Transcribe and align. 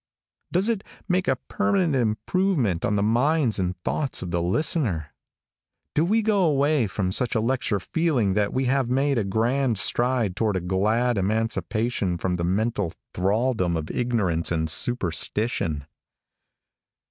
Does 0.51 0.67
it 0.67 0.83
make 1.07 1.27
a 1.27 1.35
permanent 1.35 1.95
improvement 1.95 2.83
on 2.83 2.95
the 2.95 3.03
minds 3.03 3.59
and 3.59 3.77
thoughts 3.83 4.23
of 4.23 4.31
the 4.31 4.41
listener? 4.41 5.13
Do 5.93 6.03
we 6.03 6.23
go 6.23 6.41
away 6.43 6.87
from 6.87 7.11
such 7.11 7.35
a 7.35 7.39
lecture 7.39 7.79
feeling 7.79 8.33
that 8.33 8.51
we 8.51 8.65
have 8.65 8.89
made 8.89 9.19
a 9.19 9.23
grand 9.23 9.77
stride 9.77 10.35
toward 10.35 10.55
a 10.55 10.59
glad 10.59 11.19
emancipation 11.19 12.17
from 12.17 12.37
the 12.37 12.43
mental 12.43 12.93
thraldom 13.13 13.77
of 13.77 13.91
ignorance 13.91 14.51
and 14.51 14.71
superstition? 14.71 15.85